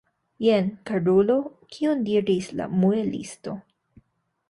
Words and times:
Jen, 0.45 0.71
karulo, 0.91 1.35
kion 1.77 2.03
diris 2.09 2.51
la 2.63 2.71
muelisto! 2.83 3.59